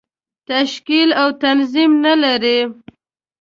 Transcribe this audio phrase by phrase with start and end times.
[0.49, 2.59] تشکیل او تنظیم نه لري.